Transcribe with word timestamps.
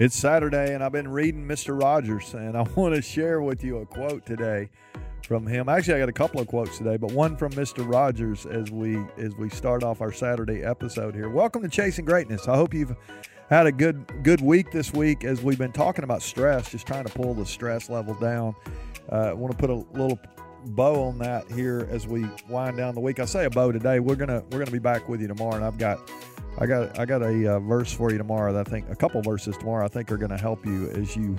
It's 0.00 0.14
Saturday, 0.14 0.74
and 0.74 0.84
I've 0.84 0.92
been 0.92 1.08
reading 1.08 1.44
Mr. 1.44 1.76
Rogers, 1.76 2.32
and 2.32 2.56
I 2.56 2.62
want 2.76 2.94
to 2.94 3.02
share 3.02 3.42
with 3.42 3.64
you 3.64 3.78
a 3.78 3.86
quote 3.86 4.24
today 4.24 4.70
from 5.26 5.44
him. 5.44 5.68
Actually, 5.68 5.94
I 5.94 5.98
got 5.98 6.08
a 6.08 6.12
couple 6.12 6.40
of 6.40 6.46
quotes 6.46 6.78
today, 6.78 6.96
but 6.96 7.10
one 7.10 7.36
from 7.36 7.50
Mr. 7.54 7.84
Rogers 7.84 8.46
as 8.46 8.70
we 8.70 9.04
as 9.16 9.34
we 9.34 9.48
start 9.48 9.82
off 9.82 10.00
our 10.00 10.12
Saturday 10.12 10.62
episode 10.62 11.16
here. 11.16 11.28
Welcome 11.28 11.62
to 11.62 11.68
Chasing 11.68 12.04
Greatness. 12.04 12.46
I 12.46 12.54
hope 12.54 12.74
you've 12.74 12.94
had 13.50 13.66
a 13.66 13.72
good 13.72 14.22
good 14.22 14.40
week 14.40 14.70
this 14.70 14.92
week 14.94 15.24
as 15.24 15.42
we've 15.42 15.58
been 15.58 15.72
talking 15.72 16.04
about 16.04 16.22
stress, 16.22 16.70
just 16.70 16.86
trying 16.86 17.04
to 17.04 17.12
pull 17.12 17.34
the 17.34 17.44
stress 17.44 17.90
level 17.90 18.14
down. 18.14 18.54
Uh, 19.10 19.30
I 19.30 19.32
want 19.32 19.50
to 19.50 19.58
put 19.58 19.68
a 19.68 19.74
little 19.98 20.20
bow 20.66 21.04
on 21.04 21.18
that 21.18 21.50
here 21.50 21.86
as 21.90 22.06
we 22.06 22.26
wind 22.48 22.76
down 22.76 22.94
the 22.94 23.00
week. 23.00 23.20
I 23.20 23.24
say 23.24 23.44
a 23.44 23.50
bow 23.50 23.72
today. 23.72 24.00
We're 24.00 24.16
gonna 24.16 24.42
we're 24.50 24.58
gonna 24.58 24.70
be 24.70 24.78
back 24.78 25.08
with 25.08 25.20
you 25.20 25.28
tomorrow, 25.28 25.56
and 25.56 25.64
I've 25.64 25.78
got 25.78 25.98
I 26.58 26.66
got 26.66 26.98
I 26.98 27.04
got 27.04 27.22
a 27.22 27.54
uh, 27.54 27.58
verse 27.60 27.92
for 27.92 28.10
you 28.10 28.18
tomorrow. 28.18 28.52
That 28.52 28.66
I 28.66 28.70
think 28.70 28.90
a 28.90 28.96
couple 28.96 29.22
verses 29.22 29.56
tomorrow. 29.56 29.84
I 29.84 29.88
think 29.88 30.10
are 30.10 30.16
going 30.16 30.30
to 30.30 30.38
help 30.38 30.66
you 30.66 30.90
as 30.90 31.14
you 31.16 31.38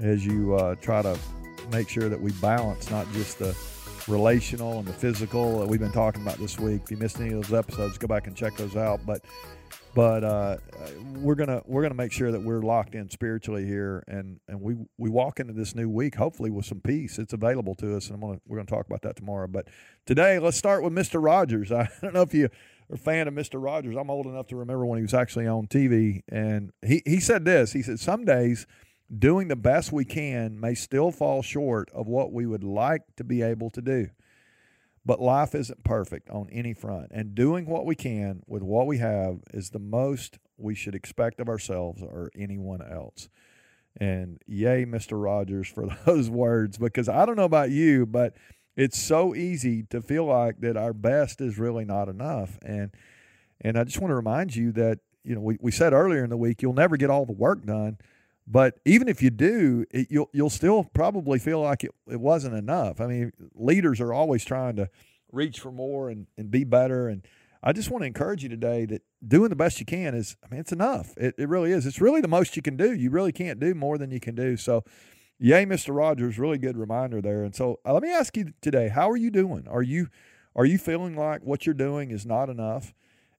as 0.00 0.26
you 0.26 0.54
uh, 0.56 0.74
try 0.76 1.02
to 1.02 1.18
make 1.70 1.88
sure 1.88 2.08
that 2.08 2.20
we 2.20 2.32
balance 2.32 2.90
not 2.90 3.10
just 3.12 3.38
the 3.38 3.56
relational 4.08 4.78
and 4.78 4.88
the 4.88 4.92
physical 4.92 5.60
that 5.60 5.68
we've 5.68 5.80
been 5.80 5.92
talking 5.92 6.22
about 6.22 6.38
this 6.38 6.58
week. 6.58 6.82
If 6.84 6.90
you 6.90 6.96
missed 6.96 7.20
any 7.20 7.32
of 7.32 7.46
those 7.46 7.56
episodes, 7.56 7.98
go 7.98 8.08
back 8.08 8.26
and 8.26 8.34
check 8.34 8.56
those 8.56 8.76
out. 8.76 9.00
But 9.06 9.24
but 9.94 10.24
uh, 10.24 10.56
we're 11.16 11.34
gonna 11.34 11.62
we're 11.66 11.82
gonna 11.82 11.94
make 11.94 12.12
sure 12.12 12.30
that 12.32 12.40
we're 12.40 12.62
locked 12.62 12.94
in 12.94 13.10
spiritually 13.10 13.66
here, 13.66 14.04
and 14.06 14.40
and 14.48 14.60
we 14.60 14.76
we 14.98 15.10
walk 15.10 15.40
into 15.40 15.52
this 15.52 15.74
new 15.74 15.88
week 15.88 16.14
hopefully 16.14 16.50
with 16.50 16.66
some 16.66 16.80
peace. 16.80 17.18
It's 17.18 17.32
available 17.32 17.74
to 17.76 17.96
us, 17.96 18.06
and 18.06 18.14
I'm 18.14 18.20
gonna 18.20 18.40
we're 18.46 18.58
gonna 18.58 18.66
talk 18.66 18.86
about 18.86 19.02
that 19.02 19.16
tomorrow. 19.16 19.48
But 19.48 19.68
today, 20.06 20.38
let's 20.38 20.56
start 20.56 20.82
with 20.82 20.92
Mr. 20.92 21.22
Rogers. 21.22 21.72
I 21.72 21.88
don't 22.00 22.14
know 22.14 22.22
if 22.22 22.34
you 22.34 22.46
are 22.46 22.94
a 22.94 22.98
fan 22.98 23.28
of 23.28 23.34
Mr. 23.34 23.62
Rogers. 23.62 23.96
I'm 23.96 24.10
old 24.10 24.26
enough 24.26 24.46
to 24.48 24.56
remember 24.56 24.86
when 24.86 24.98
he 24.98 25.02
was 25.02 25.14
actually 25.14 25.46
on 25.46 25.66
TV, 25.66 26.22
and 26.28 26.72
he, 26.82 27.02
he 27.04 27.20
said 27.20 27.44
this. 27.44 27.72
He 27.72 27.82
said, 27.82 28.00
Some 28.00 28.24
days 28.24 28.66
doing 29.16 29.48
the 29.48 29.56
best 29.56 29.92
we 29.92 30.04
can 30.04 30.58
may 30.60 30.74
still 30.74 31.10
fall 31.10 31.42
short 31.42 31.90
of 31.92 32.06
what 32.06 32.32
we 32.32 32.46
would 32.46 32.64
like 32.64 33.02
to 33.16 33.24
be 33.24 33.42
able 33.42 33.70
to 33.70 33.82
do. 33.82 34.08
But 35.04 35.20
life 35.20 35.54
isn't 35.54 35.82
perfect 35.82 36.28
on 36.28 36.48
any 36.52 36.74
front, 36.74 37.08
and 37.10 37.34
doing 37.34 37.66
what 37.66 37.86
we 37.86 37.94
can 37.94 38.42
with 38.46 38.62
what 38.62 38.86
we 38.86 38.98
have 38.98 39.40
is 39.52 39.70
the 39.70 39.78
most 39.78 40.38
we 40.58 40.74
should 40.74 40.94
expect 40.94 41.40
of 41.40 41.48
ourselves 41.48 42.02
or 42.02 42.30
anyone 42.36 42.82
else. 42.82 43.28
And 43.96 44.40
yay, 44.46 44.84
Mr. 44.84 45.22
Rogers, 45.22 45.68
for 45.68 45.86
those 46.06 46.28
words, 46.28 46.76
because 46.76 47.08
I 47.08 47.24
don't 47.24 47.36
know 47.36 47.44
about 47.44 47.70
you, 47.70 48.06
but– 48.06 48.34
it's 48.80 48.98
so 48.98 49.34
easy 49.34 49.82
to 49.90 50.00
feel 50.00 50.24
like 50.24 50.60
that 50.60 50.76
our 50.76 50.94
best 50.94 51.40
is 51.40 51.58
really 51.58 51.84
not 51.84 52.08
enough. 52.08 52.58
And 52.64 52.90
and 53.60 53.78
I 53.78 53.84
just 53.84 54.00
want 54.00 54.10
to 54.10 54.14
remind 54.14 54.56
you 54.56 54.72
that, 54.72 55.00
you 55.22 55.34
know, 55.34 55.42
we, 55.42 55.58
we 55.60 55.70
said 55.70 55.92
earlier 55.92 56.24
in 56.24 56.30
the 56.30 56.36
week, 56.38 56.62
you'll 56.62 56.72
never 56.72 56.96
get 56.96 57.10
all 57.10 57.26
the 57.26 57.32
work 57.32 57.66
done. 57.66 57.98
But 58.50 58.80
even 58.84 59.08
if 59.08 59.22
you 59.22 59.30
do, 59.30 59.84
it, 59.90 60.08
you'll 60.10 60.28
you'll 60.32 60.50
still 60.50 60.84
probably 60.92 61.38
feel 61.38 61.60
like 61.60 61.84
it, 61.84 61.92
it 62.08 62.20
wasn't 62.20 62.56
enough. 62.56 63.00
I 63.00 63.06
mean, 63.06 63.32
leaders 63.54 64.00
are 64.00 64.12
always 64.12 64.44
trying 64.44 64.76
to 64.76 64.90
reach 65.30 65.60
for 65.60 65.70
more 65.70 66.10
and, 66.10 66.26
and 66.36 66.50
be 66.50 66.64
better. 66.64 67.08
And 67.08 67.24
I 67.62 67.72
just 67.72 67.90
want 67.90 68.02
to 68.02 68.06
encourage 68.06 68.42
you 68.42 68.48
today 68.48 68.86
that 68.86 69.02
doing 69.26 69.50
the 69.50 69.56
best 69.56 69.78
you 69.78 69.86
can 69.86 70.14
is, 70.14 70.36
I 70.44 70.48
mean, 70.50 70.60
it's 70.60 70.72
enough. 70.72 71.16
It, 71.16 71.36
it 71.38 71.48
really 71.48 71.70
is. 71.70 71.86
It's 71.86 72.00
really 72.00 72.20
the 72.20 72.28
most 72.28 72.56
you 72.56 72.62
can 72.62 72.76
do. 72.76 72.92
You 72.92 73.10
really 73.10 73.30
can't 73.30 73.60
do 73.60 73.72
more 73.74 73.96
than 73.98 74.10
you 74.10 74.18
can 74.18 74.34
do. 74.34 74.56
So 74.56 74.82
Yay, 75.42 75.64
Mr. 75.64 75.96
Rogers, 75.96 76.38
really 76.38 76.58
good 76.58 76.76
reminder 76.76 77.22
there. 77.22 77.44
And 77.44 77.54
so 77.54 77.80
uh, 77.86 77.94
let 77.94 78.02
me 78.02 78.12
ask 78.12 78.36
you 78.36 78.52
today, 78.60 78.88
how 78.88 79.08
are 79.08 79.16
you 79.16 79.30
doing? 79.30 79.66
Are 79.66 79.82
you 79.82 80.08
are 80.54 80.66
you 80.66 80.76
feeling 80.76 81.16
like 81.16 81.42
what 81.42 81.64
you're 81.64 81.74
doing 81.74 82.10
is 82.10 82.26
not 82.26 82.50
enough? 82.50 82.92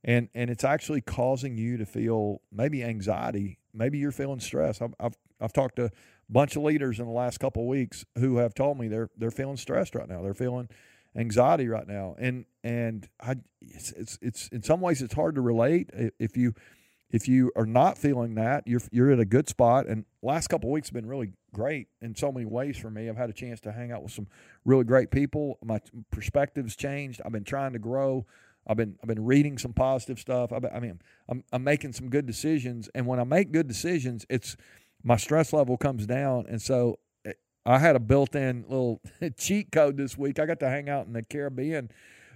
And 0.03 0.27
and 0.33 0.49
it's 0.49 0.63
actually 0.63 1.01
causing 1.01 1.57
you 1.57 1.77
to 1.77 1.85
feel 1.85 2.41
maybe 2.51 2.83
anxiety. 2.83 3.59
Maybe 3.73 3.97
you're 3.97 4.11
feeling 4.11 4.39
stress. 4.39 4.81
I've 4.81 4.93
I've, 4.99 5.15
I've 5.39 5.53
talked 5.53 5.77
to 5.77 5.85
a 5.85 5.91
bunch 6.29 6.55
of 6.55 6.63
leaders 6.63 6.99
in 6.99 7.05
the 7.05 7.11
last 7.11 7.39
couple 7.39 7.63
of 7.63 7.67
weeks 7.67 8.05
who 8.17 8.37
have 8.37 8.53
told 8.53 8.79
me 8.79 8.87
they're 8.87 9.09
they're 9.17 9.31
feeling 9.31 9.57
stressed 9.57 9.95
right 9.95 10.07
now. 10.07 10.21
They're 10.21 10.33
feeling 10.33 10.69
anxiety 11.15 11.67
right 11.67 11.87
now. 11.87 12.15
And 12.19 12.45
and 12.63 13.07
I 13.19 13.35
it's 13.61 13.91
it's, 13.91 14.19
it's 14.21 14.47
in 14.49 14.63
some 14.63 14.81
ways 14.81 15.01
it's 15.01 15.13
hard 15.13 15.35
to 15.35 15.41
relate 15.41 15.89
if 16.19 16.37
you 16.37 16.53
if 17.11 17.27
you 17.27 17.51
are 17.55 17.65
not 17.65 17.97
feeling 17.97 18.35
that, 18.35 18.65
you're 18.65 18.81
you're 18.91 19.11
in 19.11 19.19
a 19.19 19.25
good 19.25 19.49
spot. 19.49 19.87
And 19.87 20.05
last 20.21 20.47
couple 20.47 20.69
of 20.69 20.73
weeks 20.73 20.87
have 20.89 20.93
been 20.93 21.07
really 21.07 21.33
great 21.53 21.87
in 22.01 22.15
so 22.15 22.31
many 22.31 22.45
ways 22.45 22.77
for 22.77 22.89
me. 22.89 23.09
I've 23.09 23.17
had 23.17 23.29
a 23.29 23.33
chance 23.33 23.59
to 23.61 23.71
hang 23.71 23.91
out 23.91 24.01
with 24.03 24.13
some 24.13 24.27
really 24.65 24.85
great 24.85 25.11
people. 25.11 25.57
My 25.63 25.81
perspectives 26.11 26.75
changed. 26.75 27.21
I've 27.25 27.31
been 27.31 27.43
trying 27.43 27.73
to 27.73 27.79
grow. 27.79 28.25
I've 28.67 28.77
been 28.77 28.95
I've 29.01 29.07
been 29.07 29.25
reading 29.25 29.57
some 29.57 29.73
positive 29.73 30.19
stuff. 30.19 30.51
I've, 30.53 30.65
I 30.65 30.79
mean, 30.79 30.99
I'm 31.27 31.43
I'm 31.51 31.63
making 31.63 31.93
some 31.93 32.09
good 32.09 32.25
decisions. 32.25 32.89
And 32.93 33.05
when 33.07 33.19
I 33.19 33.23
make 33.23 33.51
good 33.51 33.67
decisions, 33.67 34.25
it's 34.29 34.55
my 35.03 35.17
stress 35.17 35.53
level 35.53 35.77
comes 35.77 36.05
down. 36.05 36.45
And 36.47 36.61
so 36.61 36.99
eh, 37.25 37.33
I 37.65 37.79
had 37.79 37.95
a 37.95 37.99
built-in 37.99 38.65
little 38.67 39.01
cheat 39.37 39.71
code 39.71 39.97
this 39.97 40.17
week. 40.17 40.39
I 40.39 40.45
got 40.45 40.59
to 40.59 40.69
hang 40.69 40.89
out 40.89 41.07
in 41.07 41.13
the 41.13 41.23
Caribbean 41.23 41.89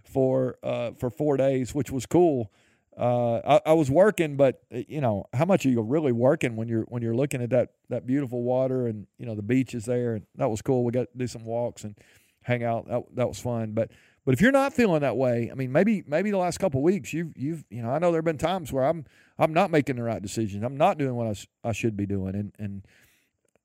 for 0.04 0.58
uh, 0.64 0.92
for 0.92 1.10
four 1.10 1.38
days, 1.38 1.76
which 1.76 1.92
was 1.92 2.06
cool 2.06 2.52
uh, 2.98 3.60
I, 3.66 3.72
I, 3.72 3.74
was 3.74 3.92
working, 3.92 4.38
but 4.38 4.62
uh, 4.74 4.80
you 4.88 5.02
know, 5.02 5.26
how 5.34 5.44
much 5.46 5.66
are 5.66 5.70
you 5.70 5.82
really 5.82 6.14
working 6.14 6.56
when 6.56 6.70
you're 6.70 6.84
when 6.84 7.02
you're 7.02 7.16
looking 7.16 7.42
at 7.42 7.50
that 7.50 7.72
that 7.90 8.08
beautiful 8.08 8.42
water 8.42 8.88
and 8.88 9.06
you 9.18 9.26
know 9.26 9.36
the 9.36 9.42
beach 9.42 9.74
is 9.76 9.84
there 9.86 10.16
and 10.16 10.26
that 10.36 10.50
was 10.50 10.62
cool. 10.62 10.86
We 10.86 10.94
got 10.94 11.12
to 11.12 11.18
do 11.18 11.28
some 11.28 11.44
walks 11.44 11.84
and 11.84 11.98
hang 12.44 12.64
out. 12.64 12.88
That 12.88 13.04
that 13.16 13.28
was 13.28 13.40
fun. 13.40 13.72
But 13.72 13.92
but 14.26 14.34
if 14.34 14.42
you're 14.42 14.52
not 14.52 14.74
feeling 14.74 15.02
that 15.02 15.16
way, 15.16 15.50
I 15.52 15.56
mean, 15.56 15.72
maybe 15.72 16.04
maybe 16.08 16.32
the 16.32 16.38
last 16.38 16.58
couple 16.58 16.82
weeks 16.82 17.14
you've 17.14 17.38
you've 17.38 17.64
you 17.70 17.82
know 17.84 17.92
I 17.92 18.00
know 18.00 18.12
there 18.12 18.20
have 18.20 18.26
been 18.26 18.38
times 18.38 18.74
where 18.74 18.84
I'm 18.84 19.06
I'm 19.38 19.54
not 19.54 19.72
making 19.72 19.98
the 19.98 20.04
right 20.04 20.22
decisions. 20.22 20.64
I'm 20.64 20.78
not 20.78 20.98
doing 20.98 21.16
what 21.16 21.28
I, 21.28 21.70
I 21.70 21.72
should 21.72 21.96
be 21.96 22.06
doing, 22.06 22.36
and 22.36 22.52
and 22.58 22.86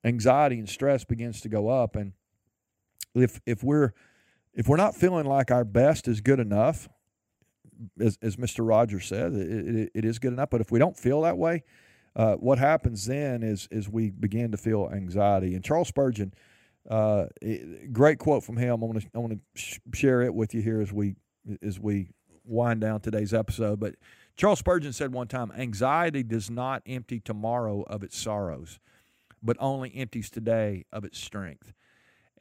anxiety 0.03 0.59
and 0.59 0.69
stress 0.69 1.03
begins 1.03 1.41
to 1.41 1.49
go 1.49 1.67
up. 1.67 1.95
And 1.95 2.13
if 3.15 3.41
if 3.45 3.63
we're 3.63 3.93
if 4.53 4.67
we're 4.67 4.77
not 4.77 4.95
feeling 4.95 5.25
like 5.25 5.49
our 5.49 5.63
best 5.63 6.07
is 6.07 6.21
good 6.21 6.39
enough, 6.39 6.89
as, 7.99 8.17
as 8.21 8.35
Mr. 8.35 8.67
Rogers 8.67 9.07
said, 9.07 9.33
it, 9.33 9.75
it, 9.75 9.91
it 9.95 10.05
is 10.05 10.19
good 10.19 10.33
enough. 10.33 10.49
But 10.49 10.61
if 10.61 10.71
we 10.71 10.79
don't 10.79 10.97
feel 10.97 11.21
that 11.21 11.37
way, 11.37 11.63
uh, 12.15 12.35
what 12.35 12.59
happens 12.59 13.05
then 13.05 13.43
is 13.43 13.67
is 13.71 13.89
we 13.89 14.11
begin 14.11 14.51
to 14.51 14.57
feel 14.57 14.89
anxiety. 14.93 15.55
And 15.55 15.63
Charles 15.63 15.87
Spurgeon, 15.87 16.33
uh, 16.89 17.25
great 17.91 18.19
quote 18.19 18.43
from 18.43 18.57
him. 18.57 18.71
I 18.71 18.85
want 18.85 19.01
to 19.01 19.07
I 19.13 19.19
want 19.19 19.33
to 19.33 19.39
sh- 19.55 19.79
share 19.93 20.21
it 20.21 20.33
with 20.33 20.53
you 20.53 20.61
here 20.61 20.81
as 20.81 20.91
we 20.91 21.15
as 21.61 21.79
we 21.79 22.09
wind 22.43 22.81
down 22.81 23.01
today's 23.01 23.33
episode. 23.33 23.79
But 23.79 23.95
Charles 24.35 24.59
Spurgeon 24.59 24.93
said 24.93 25.13
one 25.13 25.27
time, 25.27 25.51
"Anxiety 25.51 26.23
does 26.23 26.49
not 26.49 26.81
empty 26.85 27.19
tomorrow 27.19 27.83
of 27.83 28.03
its 28.03 28.17
sorrows, 28.17 28.79
but 29.43 29.57
only 29.59 29.95
empties 29.95 30.29
today 30.29 30.85
of 30.91 31.05
its 31.05 31.19
strength." 31.19 31.73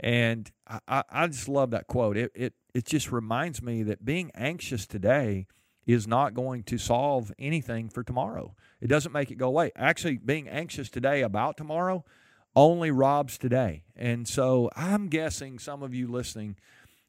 And 0.03 0.50
I, 0.67 1.05
I 1.11 1.27
just 1.27 1.49
love 1.49 1.73
that 1.73 1.87
quote. 1.87 2.17
It, 2.17 2.33
it 2.34 2.55
it 2.73 2.87
just 2.87 3.12
reminds 3.12 3.61
me 3.62 3.83
that 3.83 4.05
being 4.05 4.31
anxious 4.34 4.87
today 4.87 5.47
is 5.87 6.06
not 6.06 6.34
going 6.34 6.62
to 6.62 6.79
solve 6.79 7.33
anything 7.39 7.89
for 7.89 8.03
tomorrow. 8.03 8.55
It 8.81 8.87
doesn't 8.87 9.12
make 9.12 9.31
it 9.31 9.37
go 9.37 9.49
away. 9.49 9.73
Actually, 9.77 10.19
being 10.19 10.49
anxious 10.49 10.89
today 10.89 11.23
about 11.23 11.56
tomorrow 11.56 12.05
only 12.56 12.91
robs 12.91 13.38
today. 13.38 13.84
And 13.97 14.27
so 14.27 14.71
I'm 14.77 15.09
guessing 15.09 15.59
some 15.59 15.83
of 15.83 15.94
you 15.94 16.09
listening, 16.09 16.56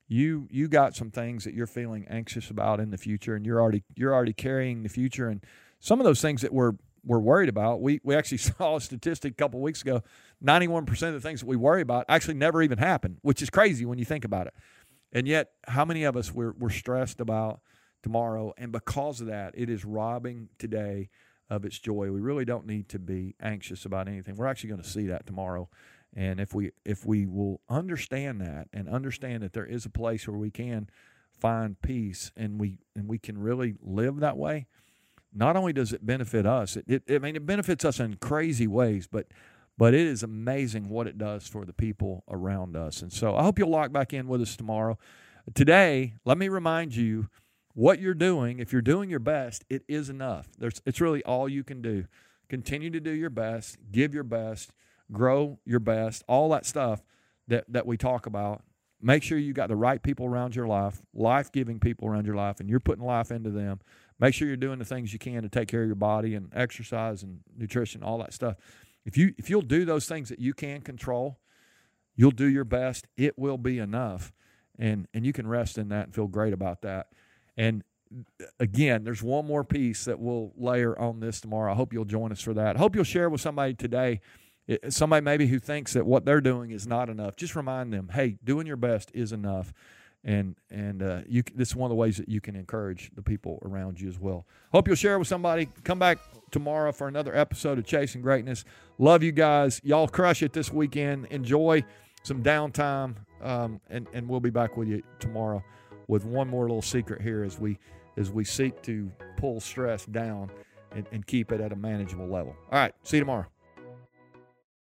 you 0.08 0.48
you 0.52 0.68
got 0.68 0.96
some 0.96 1.10
things 1.10 1.46
that 1.46 1.54
you're 1.54 1.68
feeling 1.68 2.06
anxious 2.10 2.50
about 2.50 2.80
in 2.80 2.92
the 2.92 2.98
future 2.98 3.36
and 3.36 3.46
you're 3.46 3.62
already 3.62 3.84
you're 3.96 4.14
already 4.14 4.34
carrying 4.34 4.84
the 4.84 4.90
future 4.90 5.30
and 5.30 5.44
some 5.80 6.00
of 6.00 6.04
those 6.04 6.22
things 6.22 6.42
that 6.42 6.54
we're 6.54 6.74
we're 7.06 7.20
worried 7.20 7.50
about. 7.50 7.82
We 7.82 8.00
we 8.04 8.16
actually 8.16 8.38
saw 8.58 8.76
a 8.76 8.82
statistic 8.82 9.34
a 9.34 9.36
couple 9.36 9.62
weeks 9.62 9.82
ago. 9.82 10.04
91% 10.44 10.90
of 10.90 11.14
the 11.14 11.22
things 11.22 11.42
that 11.42 11.46
we 11.46 11.56
worry 11.56 11.82
about 11.82 12.06
actually 12.10 12.34
never 12.34 12.62
even 12.62 12.78
happen, 12.78 13.18
which 13.22 13.42
is 13.42 13.50
crazy 13.50 13.86
when 13.86 14.00
you 14.00 14.06
think 14.06 14.26
about 14.26 14.48
it. 14.48 14.54
And 15.14 15.28
yet, 15.28 15.52
how 15.68 15.86
many 15.86 16.04
of 16.04 16.16
us 16.16 16.34
we're, 16.34 16.54
we're 16.58 16.70
stressed 16.70 17.20
about 17.20 17.60
tomorrow? 18.02 18.54
And 18.58 18.72
because 18.72 19.22
of 19.22 19.28
that, 19.28 19.54
it 19.56 19.70
is 19.70 19.86
robbing 19.86 20.50
today 20.58 21.10
of 21.52 21.66
its 21.66 21.78
joy. 21.78 22.10
We 22.10 22.22
really 22.22 22.46
don't 22.46 22.66
need 22.66 22.88
to 22.90 22.98
be 22.98 23.36
anxious 23.42 23.86
about 23.86 24.08
anything. 24.08 24.36
We're 24.38 24.48
actually 24.48 24.70
going 24.70 24.82
to 24.82 24.90
see 24.90 25.08
that 25.08 25.28
tomorrow. 25.28 25.70
And 26.16 26.40
if 26.40 26.56
we 26.56 26.72
if 26.86 27.06
we 27.06 27.28
will 27.28 27.62
understand 27.70 28.42
that 28.42 28.70
and 28.74 28.90
understand 28.90 29.44
that 29.44 29.54
there 29.54 29.66
is 29.66 29.86
a 29.86 29.90
place 29.90 30.28
where 30.28 30.38
we 30.38 30.50
can 30.50 30.90
find 31.30 31.80
peace 31.82 32.32
and 32.36 32.60
we 32.60 32.80
and 32.96 33.08
we 33.08 33.20
can 33.20 33.38
really 33.38 33.76
live 33.82 34.22
that 34.22 34.38
way, 34.38 34.66
not 35.34 35.56
only 35.56 35.74
does 35.74 35.94
it 35.94 36.06
benefit 36.06 36.46
us, 36.46 36.78
it, 36.78 36.86
it 36.88 37.04
I 37.10 37.20
mean 37.20 37.36
it 37.36 37.46
benefits 37.46 37.86
us 37.86 38.00
in 38.00 38.16
crazy 38.16 38.68
ways, 38.68 39.08
but 39.08 39.28
but 39.78 39.94
it 39.94 40.08
is 40.08 40.24
amazing 40.24 40.90
what 40.90 41.08
it 41.08 41.18
does 41.18 41.48
for 41.48 41.66
the 41.66 41.74
people 41.74 42.24
around 42.30 42.78
us. 42.78 43.02
And 43.02 43.12
so 43.12 43.36
I 43.36 43.44
hope 43.44 43.60
you'll 43.60 43.70
lock 43.70 43.92
back 43.92 44.14
in 44.14 44.28
with 44.28 44.42
us 44.42 44.56
tomorrow. 44.56 44.98
Today, 45.54 46.14
let 46.24 46.38
me 46.38 46.50
remind 46.50 46.96
you 46.96 47.28
what 47.74 48.00
you're 48.00 48.14
doing. 48.14 48.60
If 48.60 48.72
you're 48.72 48.82
doing 48.82 49.10
your 49.10 49.20
best, 49.20 49.64
it 49.70 49.84
is 49.88 50.10
enough. 50.10 50.48
There's, 50.58 50.82
it's 50.86 51.02
really 51.02 51.24
all 51.24 51.48
you 51.48 51.64
can 51.64 51.82
do. 51.82 52.06
Continue 52.50 52.90
to 52.90 53.00
do 53.00 53.12
your 53.12 53.30
best, 53.30 53.78
give 53.92 54.14
your 54.14 54.24
best, 54.24 54.72
grow 55.12 55.60
your 55.66 55.80
best, 55.80 56.24
all 56.28 56.50
that 56.50 56.66
stuff 56.66 57.02
that, 57.48 57.66
that 57.70 57.86
we 57.86 57.98
talk 57.98 58.26
about. 58.26 58.64
Make 59.02 59.24
sure 59.24 59.38
you 59.38 59.54
got 59.54 59.70
the 59.70 59.76
right 59.76 60.02
people 60.02 60.26
around 60.26 60.56
your 60.56 60.68
life, 60.68 61.02
life 61.14 61.52
giving 61.52 61.80
people 61.80 62.08
around 62.08 62.26
your 62.26 62.36
life, 62.36 62.60
and 62.60 62.70
you're 62.70 62.80
putting 62.80 63.04
life 63.04 63.32
into 63.32 63.50
them. 63.50 63.80
Make 64.20 64.36
sure 64.36 64.48
you're 64.48 64.58
doing 64.58 64.78
the 64.78 64.86
things 64.86 65.12
you 65.12 65.18
can 65.18 65.42
to 65.42 65.50
take 65.50 65.68
care 65.68 65.82
of 65.82 65.88
your 65.88 65.96
body 65.96 66.36
and 66.36 66.52
exercise 66.54 67.24
and 67.24 67.40
nutrition, 67.58 68.04
all 68.04 68.20
that 68.20 68.34
stuff 68.34 68.58
if 69.06 69.18
you 69.18 69.34
if 69.38 69.50
you'll 69.50 69.62
do 69.62 69.86
those 69.86 70.06
things 70.08 70.30
that 70.30 70.40
you 70.40 70.54
can 70.54 70.82
control, 70.82 71.40
you'll 72.16 72.32
do 72.32 72.46
your 72.46 72.64
best. 72.64 73.08
It 73.18 73.38
will 73.38 73.58
be 73.58 73.80
enough, 73.80 74.32
and 74.78 75.08
and 75.14 75.26
you 75.26 75.34
can 75.34 75.48
rest 75.48 75.78
in 75.78 75.90
that 75.90 76.06
and 76.06 76.16
feel 76.16 76.28
great 76.28 76.54
about 76.54 76.82
that. 76.82 77.08
And 77.58 77.84
again, 78.60 79.04
there's 79.04 79.24
one 79.24 79.46
more 79.46 79.64
piece 79.64 80.06
that 80.06 80.20
we'll 80.20 80.52
layer 80.58 80.98
on 80.98 81.20
this 81.20 81.40
tomorrow. 81.42 81.72
I 81.72 81.76
hope 81.76 81.94
you'll 81.94 82.06
join 82.06 82.32
us 82.32 82.42
for 82.42 82.54
that. 82.54 82.76
I 82.76 82.80
hope 82.80 82.96
you'll 82.96 83.04
share 83.04 83.30
with 83.30 83.42
somebody 83.42 83.74
today. 83.74 84.22
Somebody 84.90 85.24
maybe 85.24 85.48
who 85.48 85.60
thinks 85.60 85.94
that 85.94 86.06
what 86.06 86.26
they're 86.26 86.42
doing 86.42 86.72
is 86.72 86.88
not 86.88 87.10
enough. 87.10 87.36
Just 87.36 87.56
remind 87.56 87.92
them, 87.94 88.10
hey, 88.14 88.38
doing 88.44 88.68
your 88.68 88.78
best 88.78 89.12
is 89.14 89.32
enough 89.32 89.74
and 90.24 90.56
and 90.70 91.02
uh, 91.02 91.22
you 91.28 91.44
this 91.56 91.70
is 91.70 91.76
one 91.76 91.88
of 91.88 91.90
the 91.90 91.96
ways 91.96 92.18
that 92.18 92.30
you 92.30 92.40
can 92.40 92.56
encourage 92.56 93.12
the 93.16 93.22
people 93.22 93.60
around 93.64 94.00
you 94.00 94.08
as 94.08 94.20
well. 94.20 94.46
Hope 94.72 94.88
you'll 94.88 94.96
share 94.96 95.18
with 95.18 95.28
somebody. 95.28 95.70
Come 95.84 96.00
back 96.00 96.20
tomorrow 96.52 96.92
for 96.92 97.08
another 97.08 97.36
episode 97.36 97.80
of 97.80 97.86
Chasing 97.86 98.22
Greatness. 98.22 98.64
Love 98.98 99.24
you 99.24 99.32
guys. 99.32 99.82
Y'all 99.84 100.08
crush 100.08 100.44
it 100.44 100.54
this 100.54 100.72
weekend. 100.72 101.26
Enjoy 101.28 101.84
some 102.24 102.44
downtime, 102.44 103.16
um, 103.42 103.82
and 103.90 104.08
and 104.14 104.30
we'll 104.30 104.40
be 104.40 104.52
back 104.52 104.78
with 104.78 104.88
you 104.88 105.02
tomorrow 105.20 105.64
with 106.08 106.26
one 106.26 106.48
more 106.48 106.64
little 106.64 106.82
secret 106.82 107.22
here 107.22 107.44
as 107.44 107.60
we 107.60 107.78
as 108.18 108.30
we 108.30 108.44
seek 108.44 108.82
to 108.84 109.10
pull 109.38 109.60
stress 109.60 110.06
down 110.06 110.52
and, 110.92 111.08
and 111.12 111.26
keep 111.26 111.52
it 111.52 111.62
at 111.62 111.72
a 111.72 111.76
manageable 111.76 112.28
level. 112.28 112.56
All 112.72 112.80
right, 112.80 112.94
see 113.04 113.18
you 113.18 113.22
tomorrow. 113.22 113.46